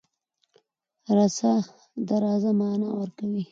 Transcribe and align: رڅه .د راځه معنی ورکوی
رڅه 1.15 1.51
.د 2.07 2.09
راځه 2.23 2.51
معنی 2.59 2.89
ورکوی 2.99 3.43